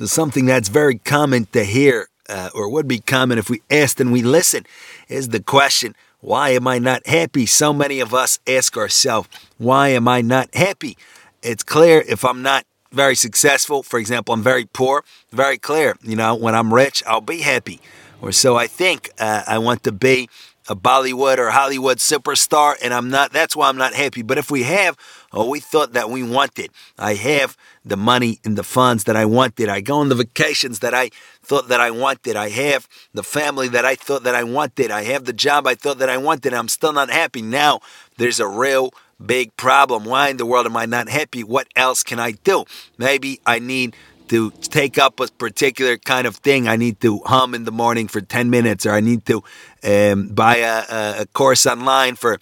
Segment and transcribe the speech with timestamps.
[0.00, 4.00] So, something that's very common to hear, uh, or would be common if we asked
[4.00, 4.64] and we listen,
[5.10, 7.44] is the question, why am I not happy?
[7.44, 9.28] So many of us ask ourselves,
[9.58, 10.96] why am I not happy?
[11.42, 16.16] It's clear if I'm not very successful, for example, I'm very poor, very clear, you
[16.16, 17.78] know, when I'm rich, I'll be happy.
[18.22, 20.30] Or so I think uh, I want to be
[20.70, 23.32] a Bollywood or Hollywood superstar, and I'm not.
[23.32, 24.22] That's why I'm not happy.
[24.22, 24.96] But if we have,
[25.32, 29.24] oh, we thought that we wanted, I have the money and the funds that I
[29.24, 29.68] wanted.
[29.68, 31.10] I go on the vacations that I
[31.42, 32.36] thought that I wanted.
[32.36, 34.92] I have the family that I thought that I wanted.
[34.92, 36.54] I have the job I thought that I wanted.
[36.54, 37.42] I'm still not happy.
[37.42, 37.80] Now
[38.16, 38.94] there's a real
[39.24, 40.04] big problem.
[40.04, 41.42] Why in the world am I not happy?
[41.42, 42.64] What else can I do?
[42.96, 43.96] Maybe I need
[44.30, 46.68] to take up a particular kind of thing.
[46.68, 49.42] I need to hum in the morning for 10 minutes, or I need to
[49.82, 52.38] um, buy a, a, course online for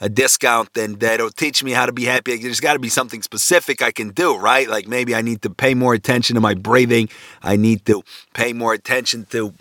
[0.00, 2.36] a discount and that'll teach me how to be happy.
[2.36, 4.68] There's got to be something specific I can do, right?
[4.68, 7.08] Like maybe I need to pay more attention to my breathing.
[7.42, 8.04] I need to
[8.34, 9.52] pay more attention to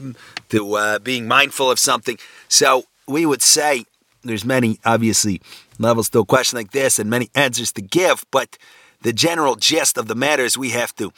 [0.49, 2.18] to uh, being mindful of something.
[2.48, 3.85] So we would say
[4.24, 5.41] there's many obviously
[5.79, 8.57] levels to a question like this and many answers to give, but
[9.02, 11.12] the general gist of the matter is we have to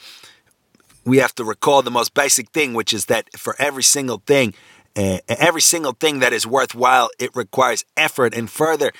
[1.04, 4.54] we have to recall the most basic thing, which is that for every single thing,
[4.96, 8.34] uh, every single thing that is worthwhile, it requires effort.
[8.34, 8.92] And further,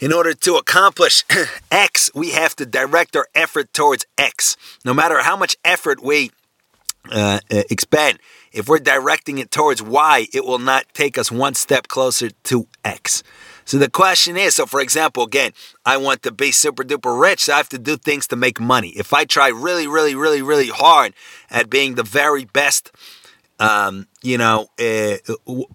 [0.00, 1.24] in order to accomplish
[1.70, 4.56] X, we have to direct our effort towards X.
[4.84, 6.30] No matter how much effort we
[7.10, 8.18] uh, expend,
[8.52, 12.66] if we're directing it towards Y, it will not take us one step closer to
[12.84, 13.22] X.
[13.64, 15.52] So the question is so, for example, again,
[15.84, 18.60] I want to be super duper rich, so I have to do things to make
[18.60, 18.90] money.
[18.90, 21.14] If I try really, really, really, really hard
[21.50, 22.90] at being the very best,
[23.58, 25.16] um, you know, uh,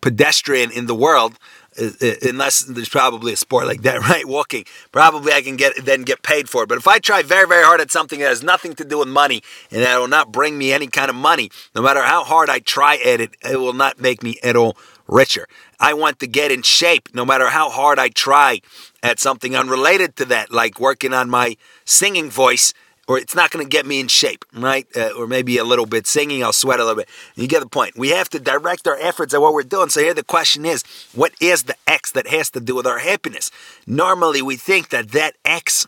[0.02, 1.38] pedestrian in the world,
[1.80, 4.28] uh, uh, unless there's probably a sport like that, right?
[4.28, 6.70] Walking, probably I can get then get paid for it.
[6.70, 9.08] But if I try very, very hard at something that has nothing to do with
[9.08, 12.50] money and that will not bring me any kind of money, no matter how hard
[12.50, 14.76] I try at it, it will not make me at all
[15.08, 15.48] richer.
[15.80, 18.62] I want to get in shape no matter how hard I try
[19.02, 22.74] at something unrelated to that, like working on my singing voice,
[23.08, 24.86] or it's not going to get me in shape, right?
[24.96, 27.08] Uh, or maybe a little bit singing, I'll sweat a little bit.
[27.36, 27.98] You get the point.
[27.98, 29.90] We have to direct our efforts at what we're doing.
[29.90, 30.84] So here the question is,
[31.14, 33.50] what is the X that has to do with our happiness?
[33.86, 35.88] Normally we think that that X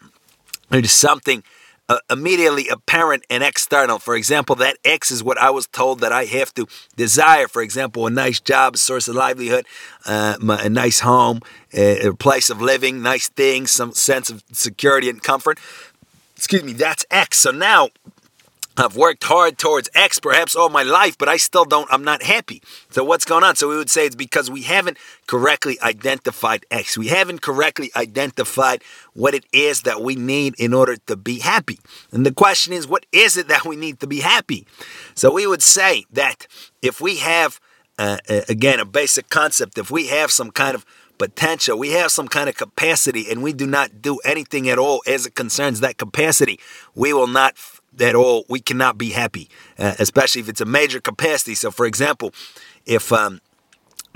[0.72, 1.44] is something
[1.90, 4.00] uh, immediately apparent and external.
[4.00, 7.48] For example, that X is what I was told that I have to desire.
[7.48, 9.66] For example, a nice job, a source of livelihood,
[10.06, 11.42] uh, a nice home,
[11.74, 15.60] a place of living, nice things, some sense of security and comfort.
[16.38, 17.38] Excuse me, that's X.
[17.38, 17.90] So now
[18.80, 22.24] I've worked hard towards X perhaps all my life, but I still don't, I'm not
[22.24, 22.62] happy.
[22.90, 23.58] So what's going on?
[23.58, 24.98] So we would say it's because we haven't
[25.28, 26.98] correctly identified X.
[26.98, 28.82] We haven't correctly identified
[29.14, 31.80] what it is that we need in order to be happy.
[32.14, 34.66] And the question is, what is it that we need to be happy?
[35.14, 36.48] So we would say that
[36.82, 37.60] if we have,
[37.98, 40.86] uh, uh again, a basic concept, if we have some kind of
[41.20, 41.78] potential.
[41.78, 45.26] We have some kind of capacity and we do not do anything at all as
[45.28, 46.60] it concerns that capacity.
[46.96, 47.58] We will not
[48.02, 51.56] at all, we cannot be happy, uh, especially if it's a major capacity.
[51.56, 52.34] So, for example,
[52.86, 53.42] if um,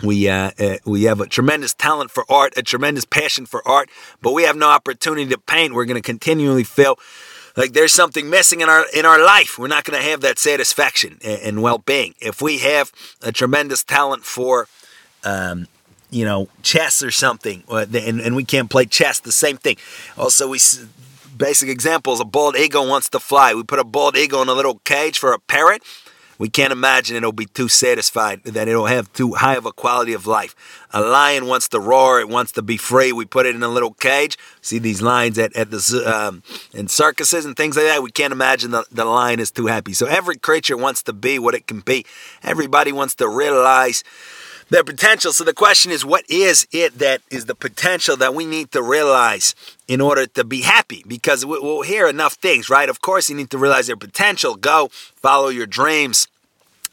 [0.03, 3.89] we uh, uh, we have a tremendous talent for art, a tremendous passion for art,
[4.21, 6.97] but we have no opportunity to paint, we're going to continually feel
[7.55, 9.59] like there's something missing in our in our life.
[9.59, 12.15] We're not going to have that satisfaction and, and well-being.
[12.19, 12.91] If we have
[13.21, 14.67] a tremendous talent for
[15.23, 15.67] um,
[16.13, 19.77] you know, chess or something, uh, and, and we can't play chess, the same thing.
[20.17, 20.59] Also, we
[21.37, 23.53] basic examples a bald eagle wants to fly.
[23.53, 25.83] We put a bald eagle in a little cage for a parrot.
[26.39, 30.13] We can't imagine it'll be too satisfied, that it'll have too high of a quality
[30.13, 30.55] of life.
[30.91, 33.11] A lion wants to roar, it wants to be free.
[33.11, 34.37] We put it in a little cage.
[34.61, 36.43] See these lions at, at the um,
[36.73, 38.01] in circuses and things like that.
[38.03, 39.93] We can't imagine the, the lion is too happy.
[39.93, 42.05] So every creature wants to be what it can be.
[42.41, 44.03] Everybody wants to realize
[44.73, 45.31] their potential.
[45.31, 48.81] So the question is, what is it that is the potential that we need to
[48.81, 49.53] realize
[49.87, 51.03] in order to be happy?
[51.07, 52.89] Because we'll hear enough things, right?
[52.89, 54.55] Of course, you need to realize your potential.
[54.55, 56.27] Go follow your dreams.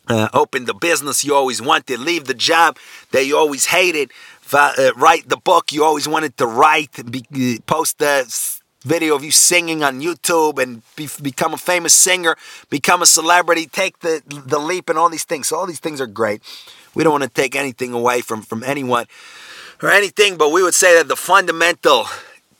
[0.09, 2.01] Uh, open the business you always wanted.
[2.01, 2.77] Leave the job
[3.13, 4.11] that you always hated.
[4.53, 6.91] Uh, write the book you always wanted to write.
[7.11, 8.31] Be, post the
[8.83, 12.37] video of you singing on YouTube and be, become a famous singer,
[12.69, 15.49] become a celebrity, take the the leap and all these things.
[15.49, 16.43] So all these things are great.
[16.95, 19.07] We don't want to take anything away from, from anyone
[19.83, 22.07] or anything, but we would say that the fundamental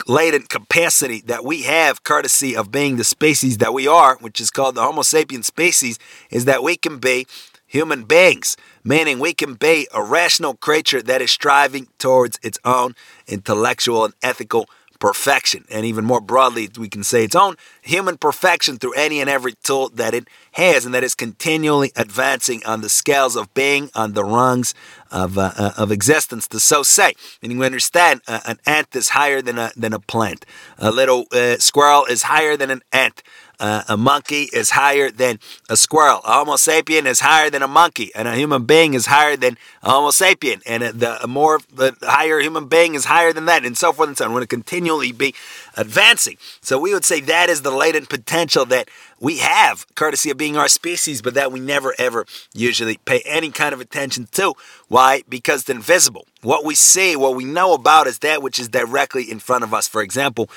[0.07, 4.51] latent capacity that we have, courtesy of being the species that we are, which is
[4.51, 5.99] called the Homo sapien species,
[6.31, 7.27] is that we can be
[7.67, 12.95] human beings, meaning we can be a rational creature that is striving towards its own
[13.29, 14.69] intellectual and ethical
[15.01, 15.65] perfection.
[15.71, 19.55] And even more broadly, we can say its own human perfection through any and every
[19.65, 24.13] tool that it has and that is continually advancing on the scales of being, on
[24.13, 24.75] the rungs
[25.11, 27.15] of, uh, uh, of existence, to so say.
[27.43, 30.45] Meaning we understand uh, an ant is higher than a, than a plant.
[30.79, 33.23] A little uh, squirrel is higher than an ant.
[33.61, 36.21] Uh, a monkey is higher than a squirrel.
[36.25, 39.59] A Homo sapien is higher than a monkey, and a human being is higher than
[39.83, 40.63] a Homo sapien.
[40.65, 44.17] And the more the higher human being is higher than that, and so forth and
[44.17, 44.31] so on.
[44.31, 45.35] We're going to continually be
[45.77, 46.39] advancing.
[46.63, 48.89] So we would say that is the latent potential that
[49.21, 52.25] we have, courtesy of being our species, but that we never ever
[52.55, 54.55] usually pay any kind of attention to.
[54.89, 55.23] Why?
[55.29, 56.27] Because it's invisible.
[56.41, 59.75] What we see, what we know about is that which is directly in front of
[59.75, 59.87] us.
[59.87, 60.49] For example,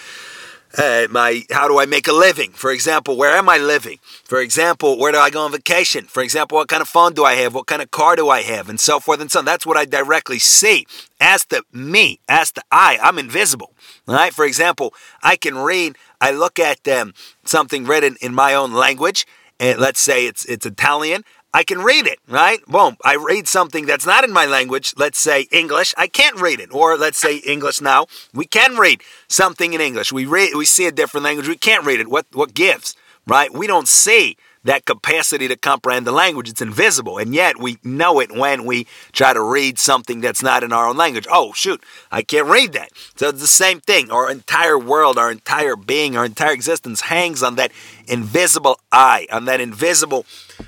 [0.77, 2.51] uh, my how do I make a living?
[2.51, 3.99] For example, where am I living?
[4.23, 6.05] For example, where do I go on vacation?
[6.05, 7.53] For example, what kind of phone do I have?
[7.53, 8.69] What kind of car do I have?
[8.69, 9.45] And so forth and so on.
[9.45, 10.85] That's what I directly see.
[11.19, 13.73] As to me, as to I, I'm invisible.
[14.07, 14.33] All right.
[14.33, 15.95] For example, I can read.
[16.19, 17.13] I look at um,
[17.45, 19.27] something written in my own language,
[19.59, 21.23] and let's say it's it's Italian.
[21.53, 22.65] I can read it, right?
[22.65, 22.97] Boom.
[23.05, 26.73] I read something that's not in my language, let's say English, I can't read it.
[26.73, 30.11] Or let's say English now, we can read something in English.
[30.11, 32.07] We read we see a different language, we can't read it.
[32.07, 32.95] What what gives,
[33.27, 33.53] right?
[33.53, 36.49] We don't see that capacity to comprehend the language.
[36.49, 40.63] It's invisible, and yet we know it when we try to read something that's not
[40.63, 41.27] in our own language.
[41.29, 42.89] Oh, shoot, I can't read that.
[43.15, 44.09] So it's the same thing.
[44.11, 47.71] Our entire world, our entire being, our entire existence hangs on that
[48.07, 50.25] invisible eye, on that invisible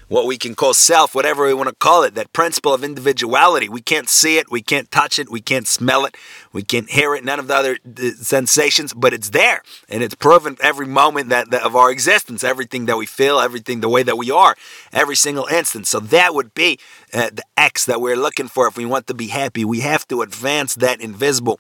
[0.07, 3.67] what we can call self, whatever we want to call it, that principle of individuality.
[3.67, 6.15] We can't see it, we can't touch it, we can't smell it,
[6.53, 9.61] we can't hear it, none of the other uh, sensations, but it's there.
[9.89, 13.81] And it's proven every moment that, that, of our existence, everything that we feel, everything
[13.81, 14.55] the way that we are,
[14.93, 15.89] every single instance.
[15.89, 16.79] So that would be
[17.13, 19.65] uh, the X that we're looking for if we want to be happy.
[19.65, 21.59] We have to advance that invisible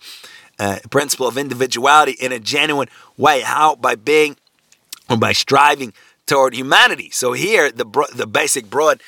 [0.59, 2.87] uh, principle of individuality in a genuine
[3.17, 3.41] way.
[3.41, 3.75] How?
[3.75, 4.37] By being
[5.09, 5.93] or by striving
[6.25, 7.09] toward humanity.
[7.11, 7.85] So here, the
[8.15, 9.01] the basic broad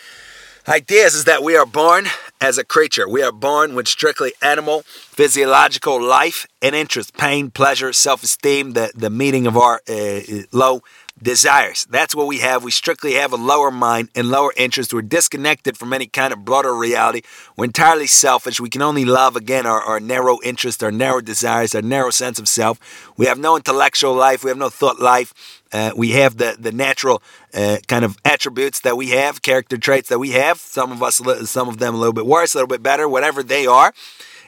[0.68, 2.08] ideas is that we are born
[2.42, 3.08] as a creature.
[3.08, 9.10] We are born with strictly animal physiological life and interest, pain, pleasure, self-esteem, the the
[9.10, 10.22] meeting of our uh,
[10.52, 10.82] low
[11.22, 11.88] desires.
[11.90, 12.64] That's what we have.
[12.64, 14.94] We strictly have a lower mind and lower interest.
[14.94, 17.22] We're disconnected from any kind of broader reality.
[17.56, 18.60] We're entirely selfish.
[18.60, 22.40] We can only love, again, our, our narrow interests, our narrow desires, our narrow sense
[22.40, 22.80] of self.
[23.18, 24.44] We have no intellectual life.
[24.44, 25.34] We have no thought life.
[25.74, 27.22] Uh, we have the the natural
[27.54, 30.60] uh, kind of attributes that we have, character traits that we have.
[30.60, 33.44] Some of us, some of them a little bit worse, a little bit better, whatever
[33.44, 33.94] they are.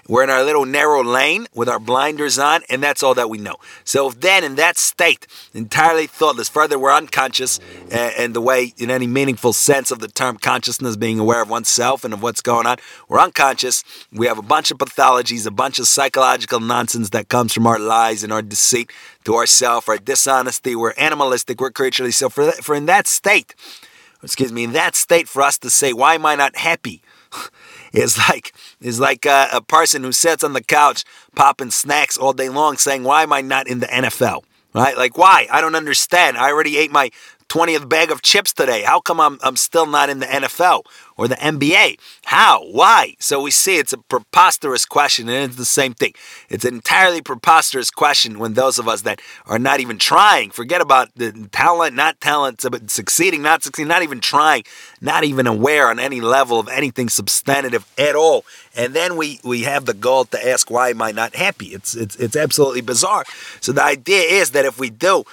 [0.10, 3.38] We're in our little narrow lane with our blinders on, and that's all that we
[3.38, 3.58] know.
[3.84, 7.60] So if then, in that state, entirely thoughtless, further, we're unconscious,
[7.92, 12.04] and the way, in any meaningful sense of the term consciousness, being aware of oneself
[12.04, 12.78] and of what's going on,
[13.08, 13.84] we're unconscious.
[14.12, 17.78] We have a bunch of pathologies, a bunch of psychological nonsense that comes from our
[17.78, 18.92] lies and our deceit
[19.26, 20.76] to ourself, our dishonesty.
[20.76, 22.12] We're animalistic, we're creaturely.
[22.12, 23.54] So for, for in that state,
[24.24, 27.04] excuse me, in that state, for us to say, why am I not happy?
[27.94, 31.04] is like is like a, a person who sits on the couch
[31.36, 34.44] popping snacks all day long, saying, "Why am I not in the NFL?"
[34.74, 34.96] Right?
[34.96, 35.48] Like, why?
[35.52, 36.38] I don't understand.
[36.38, 37.10] I already ate my
[37.50, 38.84] 20th bag of chips today.
[38.84, 40.84] How come I'm, I'm still not in the NFL
[41.18, 42.00] or the NBA?
[42.26, 42.64] How?
[42.64, 43.16] Why?
[43.20, 46.14] So we see it's a preposterous question, and it's the same thing.
[46.48, 50.80] It's an entirely preposterous question when those of us that are not even trying, forget
[50.80, 54.64] about the talent, not talent, succeeding, not succeeding, not even trying,
[55.02, 58.46] not even aware on any level of anything substantive at all.
[58.76, 61.68] And then we, we have the goal to ask, why am I not happy?
[61.68, 63.26] It's, it's, it's absolutely bizarre.
[63.60, 65.26] So the idea is that if we do,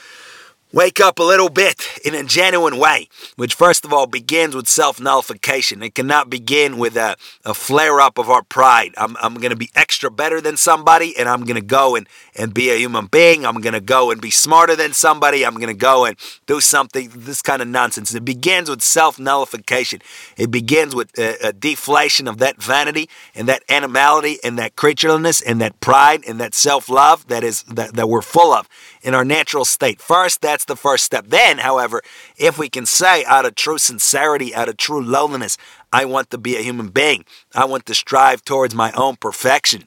[0.73, 4.67] Wake up a little bit in a genuine way, which first of all begins with
[4.67, 5.81] self nullification.
[5.81, 8.93] It cannot begin with a, a flare up of our pride.
[8.97, 12.09] I'm, I'm going to be extra better than somebody, and I'm going to go and,
[12.35, 13.47] and be a human being.
[13.47, 15.47] I'm going to go and be smarter than somebody.
[15.47, 18.13] I'm going to go and do something, this kind of nonsense.
[18.13, 20.01] It begins with self nullification.
[20.37, 25.45] It begins with a, a deflation of that vanity and that animality and that creatureliness
[25.47, 28.69] and that pride and that self love that, is, that, that we're full of
[29.07, 30.01] in our natural state.
[30.01, 31.27] First, that's the first step.
[31.29, 32.03] Then, however,
[32.37, 35.57] if we can say out of true sincerity, out of true lowliness,
[35.93, 39.85] I want to be a human being, I want to strive towards my own perfection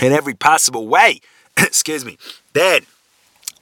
[0.00, 1.20] in every possible way,
[1.56, 2.18] excuse me,
[2.52, 2.82] then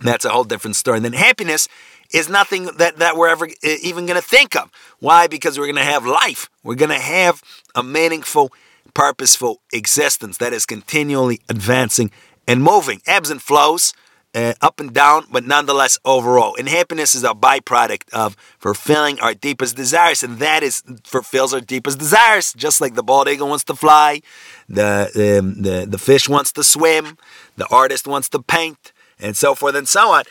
[0.00, 0.96] that's a whole different story.
[0.96, 1.68] And then happiness
[2.12, 4.72] is nothing that, that we're ever even going to think of.
[4.98, 5.28] Why?
[5.28, 6.50] Because we're going to have life.
[6.64, 7.44] We're going to have
[7.76, 8.52] a meaningful,
[8.92, 12.10] purposeful existence that is continually advancing
[12.48, 13.02] and moving.
[13.06, 13.94] Ebbs and flows
[14.34, 16.54] up and down, but nonetheless overall.
[16.56, 21.60] And happiness is a byproduct of fulfilling our deepest desires, and that is fulfills our
[21.60, 22.52] deepest desires.
[22.52, 24.22] Just like the bald eagle wants to fly,
[24.68, 27.18] the um, the the fish wants to swim,
[27.56, 30.24] the artist wants to paint, and so forth and so on.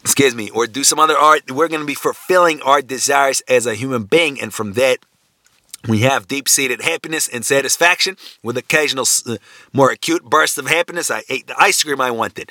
[0.00, 1.48] Excuse me, or do some other art.
[1.48, 4.98] We're going to be fulfilling our desires as a human being, and from that,
[5.88, 9.36] we have deep seated happiness and satisfaction with occasional uh,
[9.72, 11.10] more acute bursts of happiness.
[11.10, 12.50] I ate the ice cream I wanted.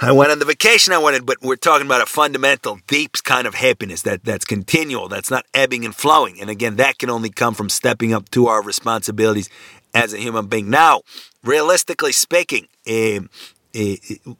[0.00, 3.48] I went on the vacation I wanted, but we're talking about a fundamental, deep kind
[3.48, 6.40] of happiness that, that's continual, that's not ebbing and flowing.
[6.40, 9.48] And again, that can only come from stepping up to our responsibilities
[9.94, 10.70] as a human being.
[10.70, 11.00] Now,
[11.42, 13.22] realistically speaking, uh,
[13.74, 14.36] uh,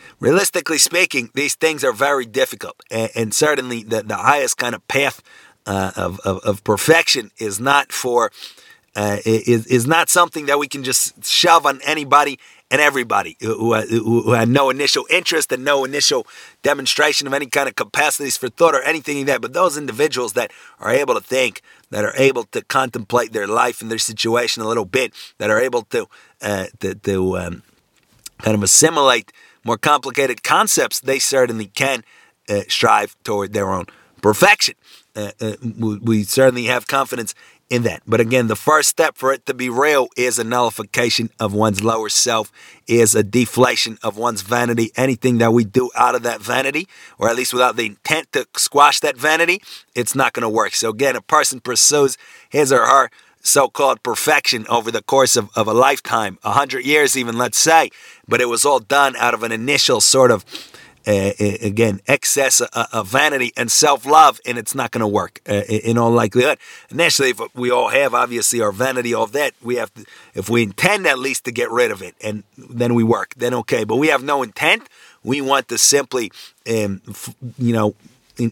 [0.20, 2.80] realistically speaking, these things are very difficult.
[2.90, 5.22] And certainly the, the highest kind of path
[5.70, 8.32] uh, of, of, of, perfection is not for
[8.96, 12.40] uh, is, is not something that we can just shove on anybody
[12.72, 16.26] and everybody who, who, who, had no initial interest and no initial
[16.64, 19.40] demonstration of any kind of capacities for thought or anything like that.
[19.40, 20.50] But those individuals that
[20.80, 24.66] are able to think, that are able to contemplate their life and their situation a
[24.66, 26.08] little bit, that are able to
[26.42, 27.62] uh, to, to um,
[28.38, 32.02] kind of assimilate more complicated concepts, they certainly can
[32.48, 33.86] uh, strive toward their own
[34.20, 34.74] perfection.
[35.16, 37.34] Uh, uh, we certainly have confidence
[37.68, 38.02] in that.
[38.06, 41.82] But again, the first step for it to be real is a nullification of one's
[41.82, 42.50] lower self,
[42.86, 44.90] is a deflation of one's vanity.
[44.96, 48.46] Anything that we do out of that vanity, or at least without the intent to
[48.56, 49.62] squash that vanity,
[49.94, 50.74] it's not going to work.
[50.74, 53.10] So again, a person pursues his or her
[53.42, 57.90] so-called perfection over the course of, of a lifetime, a hundred years even, let's say,
[58.28, 60.44] but it was all done out of an initial sort of
[61.06, 65.40] uh, again, excess uh, of vanity and self love, and it's not going to work
[65.48, 66.58] uh, in all likelihood.
[66.92, 70.04] Naturally, if we all have obviously our vanity, all that, we have to,
[70.34, 73.54] if we intend at least to get rid of it, and then we work, then
[73.54, 73.84] okay.
[73.84, 74.88] But we have no intent.
[75.22, 76.32] We want to simply,
[76.68, 77.02] um,
[77.58, 77.94] you know,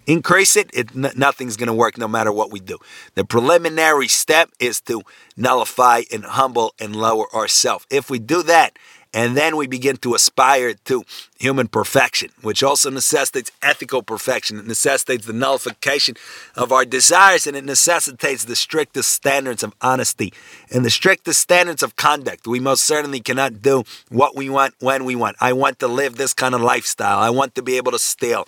[0.06, 2.78] increase it, it nothing's going to work no matter what we do.
[3.14, 5.02] The preliminary step is to
[5.36, 7.86] nullify and humble and lower ourselves.
[7.90, 8.78] If we do that,
[9.14, 11.04] and then we begin to aspire to
[11.38, 14.58] human perfection, which also necessitates ethical perfection.
[14.58, 16.16] It necessitates the nullification
[16.56, 20.32] of our desires and it necessitates the strictest standards of honesty
[20.70, 22.46] and the strictest standards of conduct.
[22.46, 25.36] We most certainly cannot do what we want when we want.
[25.40, 27.18] I want to live this kind of lifestyle.
[27.18, 28.46] I want to be able to steal.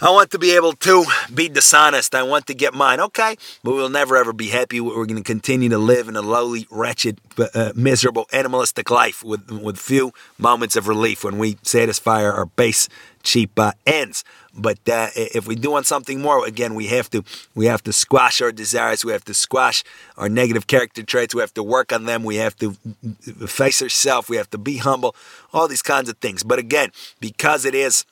[0.00, 1.04] I want to be able to
[1.34, 2.14] be dishonest.
[2.14, 3.00] I want to get mine.
[3.00, 4.80] Okay, but we'll never ever be happy.
[4.80, 9.50] We're going to continue to live in a lowly, wretched, uh, miserable, animalistic life with
[9.50, 12.88] with few moments of relief when we satisfy our base,
[13.22, 14.24] cheap uh, ends.
[14.54, 17.92] But uh, if we do want something more, again, we have to we have to
[17.92, 19.04] squash our desires.
[19.04, 19.84] We have to squash
[20.16, 21.34] our negative character traits.
[21.34, 22.24] We have to work on them.
[22.24, 22.76] We have to
[23.46, 24.28] face ourselves.
[24.28, 25.14] We have to be humble.
[25.52, 26.42] All these kinds of things.
[26.42, 26.90] But again,
[27.20, 28.04] because it is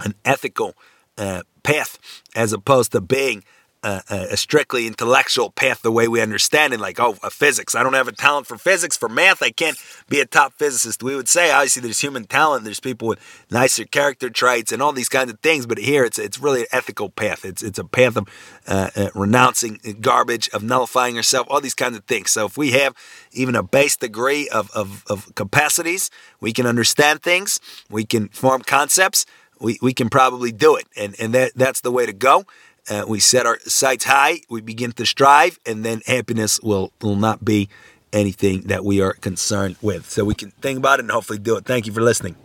[0.00, 0.74] an ethical
[1.18, 1.98] uh, path
[2.34, 3.44] as opposed to being
[3.84, 7.74] a, strictly intellectual path the way we understand it, like, oh, physics.
[7.74, 8.96] I don't have a talent for physics.
[8.96, 9.76] For math, I can't
[10.08, 11.02] be a top physicist.
[11.02, 12.64] We would say, obviously, there's human talent.
[12.64, 13.18] There's people with
[13.50, 15.66] nicer character traits and all these kinds of things.
[15.66, 17.44] But here, it's it's really an ethical path.
[17.44, 18.28] It's it's a path of
[18.66, 22.30] uh, uh, renouncing garbage, of nullifying yourself, all these kinds of things.
[22.30, 22.94] So if we have
[23.32, 27.58] even a base degree of, of, of capacities, we can understand things,
[27.90, 29.26] we can form concepts
[29.62, 30.86] we, we can probably do it.
[30.96, 32.44] And, and that, that's the way to go.
[32.90, 37.14] Uh, we set our sights high, we begin to strive, and then happiness will, will
[37.14, 37.68] not be
[38.12, 40.10] anything that we are concerned with.
[40.10, 41.64] So we can think about it and hopefully do it.
[41.64, 42.36] Thank you for listening.